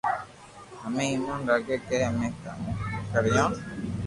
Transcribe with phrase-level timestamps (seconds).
[0.81, 2.61] ھمي ايمون ني لاگي ھي ڪي امي ڪوم
[3.11, 3.45] ڪريو